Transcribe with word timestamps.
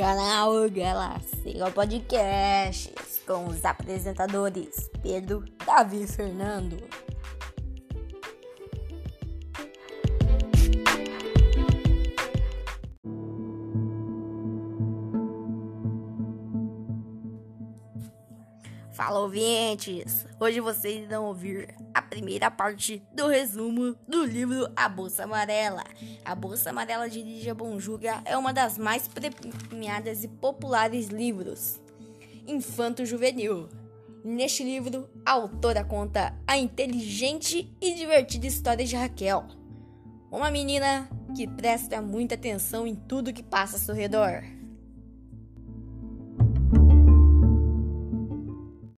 canal 0.00 0.66
Galáxia 0.70 1.70
Podcasts 1.74 3.20
com 3.26 3.48
os 3.48 3.66
apresentadores 3.66 4.90
Pedro, 5.02 5.44
Davi 5.66 6.04
e 6.04 6.06
Fernando. 6.06 6.78
Fala 19.00 19.20
ouvintes! 19.20 20.26
Hoje 20.38 20.60
vocês 20.60 21.04
irão 21.04 21.24
ouvir 21.24 21.74
a 21.94 22.02
primeira 22.02 22.50
parte 22.50 23.02
do 23.14 23.28
resumo 23.28 23.96
do 24.06 24.26
livro 24.26 24.70
A 24.76 24.90
Bolsa 24.90 25.24
Amarela. 25.24 25.82
A 26.22 26.34
Bolsa 26.34 26.68
Amarela 26.68 27.08
de 27.08 27.22
Lígia 27.22 27.54
Bonjuga 27.54 28.20
é 28.26 28.36
uma 28.36 28.52
das 28.52 28.76
mais 28.76 29.08
premiadas 29.08 30.22
e 30.22 30.28
populares 30.28 31.08
livros 31.08 31.80
infanto-juvenil. 32.46 33.70
Neste 34.22 34.62
livro, 34.62 35.08
a 35.24 35.30
autora 35.30 35.82
conta 35.82 36.38
a 36.46 36.58
inteligente 36.58 37.74
e 37.80 37.94
divertida 37.94 38.46
história 38.46 38.84
de 38.84 38.96
Raquel, 38.96 39.46
uma 40.30 40.50
menina 40.50 41.08
que 41.34 41.48
presta 41.48 42.02
muita 42.02 42.34
atenção 42.34 42.86
em 42.86 42.94
tudo 42.94 43.32
que 43.32 43.42
passa 43.42 43.76
ao 43.76 43.80
seu 43.80 43.94
redor. 43.94 44.59